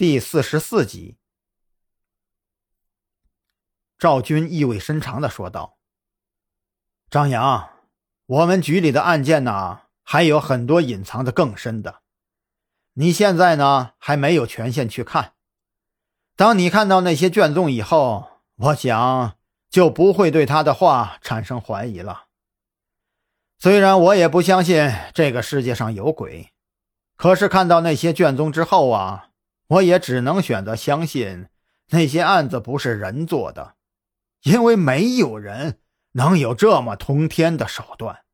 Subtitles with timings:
[0.00, 1.18] 第四十四集，
[3.98, 5.76] 赵军意味深长的说道
[7.10, 7.68] ：“张扬，
[8.24, 12.00] 我们局里的案件呢，还有很多隐藏的更深的。
[12.94, 15.34] 你现在呢，还没有权限去看。
[16.34, 19.36] 当你看到那些卷宗以后，我想
[19.68, 22.28] 就不会对他的话产生怀疑了。
[23.58, 26.54] 虽然我也不相信这个世界上有鬼，
[27.16, 29.26] 可是看到那些卷宗之后啊。”
[29.70, 31.48] 我也只能选择相信
[31.90, 33.76] 那些案子不是人做的，
[34.42, 35.78] 因为没有人
[36.12, 38.24] 能有这么通天的手段。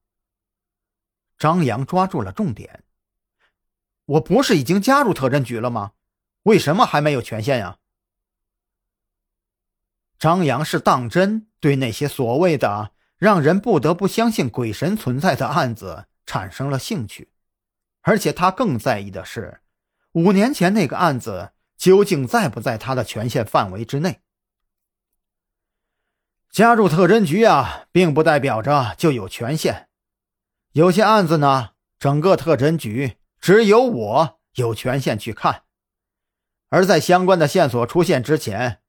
[1.36, 2.84] 张扬抓住了重点
[4.06, 5.92] ：“我不是已经加入特侦局了吗？
[6.44, 7.76] 为什么还没有权限呀？”
[10.18, 17.28] 张扬是当真对那些所谓的让人不得不相信鬼神存在的案子产生了兴趣，
[18.00, 19.60] 而且他更在意的是。
[20.16, 24.22] 五年前那个案子究竟在不在他的权限范围之内？
[26.50, 29.90] 加入特侦局啊，并不代表着就有权限。
[30.72, 35.64] 有些案子呢，整个特侦局只有我有权限去看。
[36.70, 38.80] 而在相关的线索出现之前，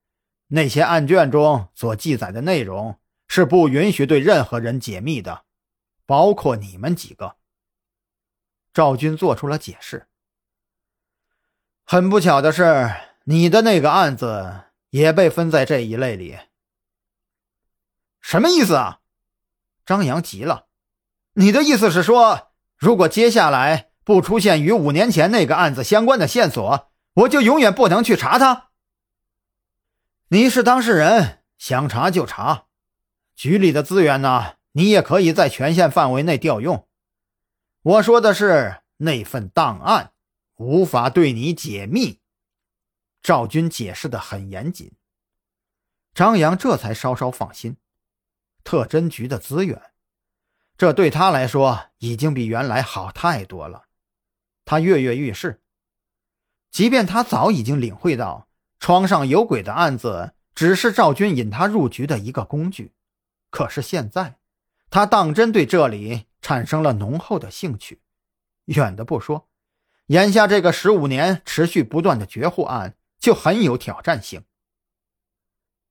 [0.47, 5.43] 那些案卷中所记载的内容是不允许对任何人解密的，
[6.05, 7.35] 包括你们几个。
[8.73, 10.07] 赵军做出了解释。
[11.89, 12.93] 很不巧的是，
[13.23, 16.37] 你的那个案子也被分在这一类里。
[18.19, 18.99] 什么意思啊？
[19.85, 20.65] 张扬急了。
[21.35, 28.67] 你的意思是说，如果接下来不出现与五年前那个案子相关的线索，我就永远不能去查他？
[30.27, 32.65] 你是当事人，想查就查。
[33.33, 36.85] 局里的资源呢，你也可以在权限范围内调用。
[37.81, 40.11] 我说的是那份档案。
[40.57, 42.19] 无法对你解密，
[43.21, 44.91] 赵军解释的很严谨。
[46.13, 47.77] 张扬这才稍稍放心。
[48.63, 49.81] 特侦局的资源，
[50.77, 53.85] 这对他来说已经比原来好太多了。
[54.65, 55.61] 他跃跃欲试。
[56.71, 62.93] 即便他早已经领会到床上有鬼的案子只是赵军引他入局的一个工具，
[63.49, 64.39] 可是现在，
[64.89, 68.01] 他当真对这里产生了浓厚的兴趣。
[68.65, 69.47] 远的不说。
[70.07, 74.43] 眼下这个十五年持续不断的绝户案就很有挑战性。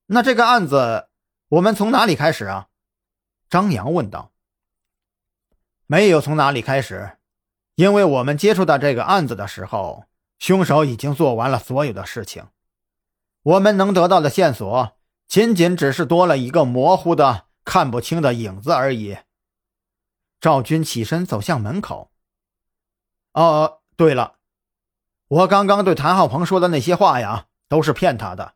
[0.07, 1.09] 那这个案子
[1.49, 2.69] 我们从哪里开始啊？
[3.51, 4.33] 张扬问道。
[5.87, 7.19] 没有从哪里开始，
[7.75, 10.07] 因为我们接触到这个案子的时候，
[10.39, 12.49] 凶手已经做完了所有的事情。
[13.43, 14.97] 我们能得到的线索，
[15.29, 19.19] 仅仅只是多了一个模糊的、看不清的影子而已。
[20.41, 22.11] 赵军起身走向门口。
[23.35, 23.83] 哦。
[23.97, 24.37] 对了，
[25.29, 28.55] 我刚刚对谭浩鹏说的那些话呀，都是骗他的。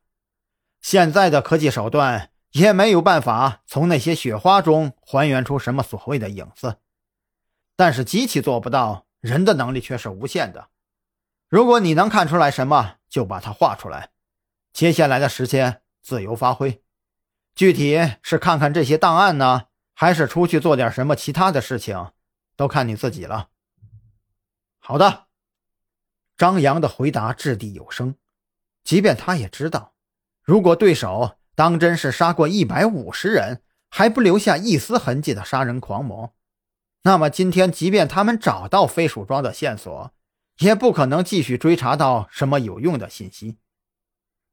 [0.83, 6.77] 现在的科技手段也没有办法从那些雪花中还原出什么所谓的影子，
[7.75, 10.69] 但是机器做不到，人的能力却是无限的。
[11.49, 14.11] 如果你能看出来什么，就把它画出来。
[14.73, 16.83] 接下来的时间自由发挥，
[17.55, 22.13] 具体是看看这些档案呢，还是出去做点什么其他的事情，
[22.57, 23.49] 都看你自己了。
[24.79, 25.30] 好的。
[26.41, 28.15] 张扬的回答掷地有声，
[28.83, 29.93] 即便他也知道，
[30.43, 36.33] 如果对手当真是杀过一百五十人还不留下一丝痕迹的杀人狂魔，
[37.03, 40.15] 那么今天即便他们找到飞鼠庄的线索，
[40.61, 43.59] 也不可能继续追查到什么有用的信息。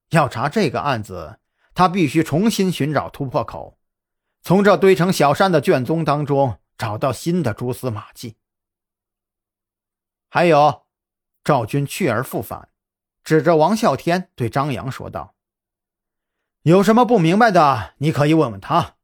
[0.10, 1.40] 要查这个案子，
[1.74, 3.80] 他必须重新寻找突破口，
[4.42, 8.36] 从这堆成小山的卷宗当中找到新的蛛丝马迹。
[10.28, 10.86] 还有。
[11.48, 12.68] 赵军去而复返，
[13.24, 15.34] 指着王啸天对张扬说道
[16.64, 18.96] ：“有什么不明白的，你可以问问他。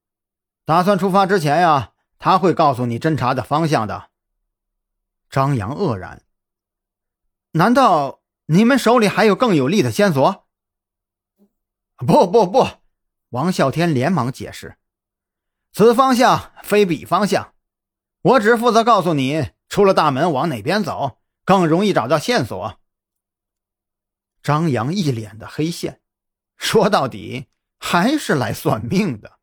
[0.65, 4.09] 打算出发之前呀，他会告诉你侦查的方向的。”
[5.31, 6.23] 张扬愕然
[7.51, 10.45] ：“难道你们手里还有更有力的线索
[11.95, 12.67] ？”“不不不！”
[13.31, 14.75] 王啸天连忙解释
[15.71, 17.53] ：“此方向非彼方向，
[18.21, 22.79] 我只负责告诉你出了大门往哪边走。”更容易找到线索。
[24.41, 26.01] 张扬一脸的黑线，
[26.57, 27.47] 说到底
[27.77, 29.39] 还是来算命的。